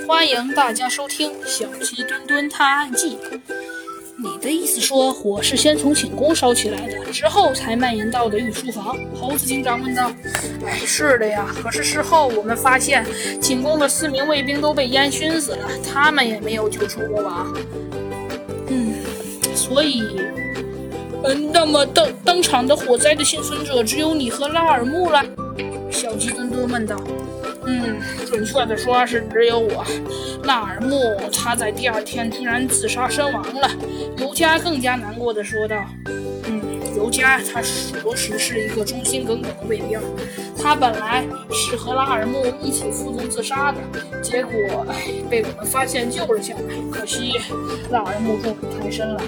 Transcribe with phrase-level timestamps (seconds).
[0.00, 3.16] 欢迎大家收听《小鸡墩墩探案记》。
[4.16, 8.96] 你的意思说，火是先从寝宫烧起来的，之后才蔓延到的御书房？
[9.14, 10.10] 猴子警长问道。
[10.66, 11.46] 哎，是的呀。
[11.62, 13.04] 可是事后我们发现，
[13.40, 17.54] 寝宫的四名卫兵都被烟熏死了，他们也没有救出国王。
[18.68, 18.94] 嗯，
[19.54, 20.02] 所以，
[21.24, 25.22] 嗯，那么当当场的火灾的幸存者只有你和拉尔木了？
[25.90, 26.96] 小鸡墩墩问道。
[27.64, 29.84] 嗯，准确的说是只有我。
[30.42, 30.98] 纳尔木
[31.32, 33.70] 他在第二天居然自杀身亡了。
[34.18, 35.84] 尤加更加难过的说道
[36.46, 36.60] ：“嗯，
[36.96, 40.00] 尤加他着实是一个忠心耿耿的卫兵。
[40.60, 43.78] 他本来是和拉尔木一起负责自杀的，
[44.20, 44.52] 结果
[45.30, 46.60] 被我们发现救了下来。
[46.90, 47.32] 可惜
[47.90, 49.22] 拉尔木中毒太深了。”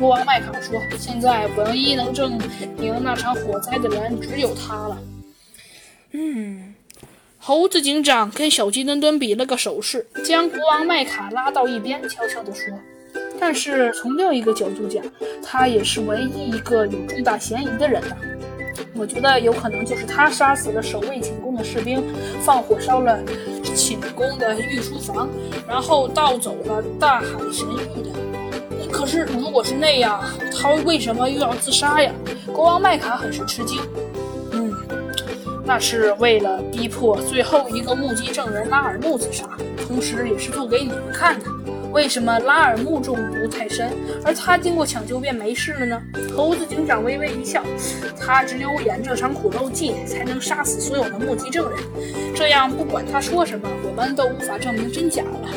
[0.00, 2.38] 国王麦卡说：“现在唯一能证
[2.78, 4.98] 明那场火灾的人只有他了。”
[6.12, 6.74] 嗯。
[7.46, 12.72] 猴子警长跟小鸡墩墩比了个手势，将国王麦卡拉到一边，悄悄地说
[13.38, 15.04] ：“但是从另一个角度讲，
[15.44, 18.16] 他也是唯一一个有重大嫌疑的人呢。
[18.94, 22.02] 我觉得有可能就是他杀死了守卫寝宫的士兵，
[22.40, 23.22] 放火烧了
[23.76, 25.28] 寝宫的御书房，
[25.68, 28.88] 然后盗走了大海神玉的。
[28.90, 32.10] 可是如果是那样，他为什么又要自杀呀？”
[32.54, 33.78] 国王麦卡很是吃惊。
[35.64, 39.48] 那是为了逼迫最后一个目击证人拉尔木自杀，
[39.86, 41.46] 同时也是做给你们看的。
[41.92, 43.88] 为什么拉尔木中毒太深，
[44.24, 46.02] 而他经过抢救便没事了呢？
[46.36, 47.62] 猴子警长微微一笑，
[48.20, 51.78] 他只有演这场苦肉计，才能杀死所有的目击证人。
[52.34, 55.50] 这样，不管他说什么，我们都无法证明真假了。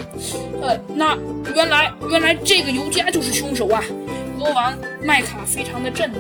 [0.62, 1.18] 呃，那
[1.56, 3.84] 原来原来这个尤加就是凶手啊！
[4.38, 6.18] 国王麦卡非常的震怒。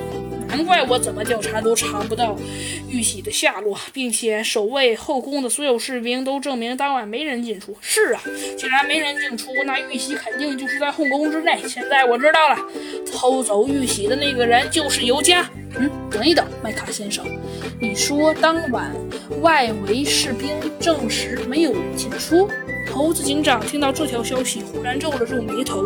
[0.48, 2.36] 难怪我怎么调查都查不到
[2.90, 7.76] 玉玺的下落，并且守卫后宫的所有士兵都证明当晚没人进出。
[7.82, 8.22] 是啊，
[8.58, 11.60] 既然没人进出，那玉玺肯定就是在后宫之内。
[11.68, 12.58] 现在我知道了，
[13.12, 15.50] 偷走玉玺的那个人就是尤加。
[15.80, 17.26] 嗯，等一等，麦卡先生，
[17.80, 18.92] 你说当晚
[19.42, 20.50] 外围士兵
[20.80, 22.50] 证实没有人进出？
[22.92, 25.86] 猴子警长听到这条消息，忽然皱了皱眉头。